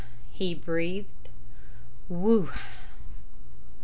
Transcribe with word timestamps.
he 0.31 0.55
breathed. 0.55 1.05
"Whew!" 2.09 2.49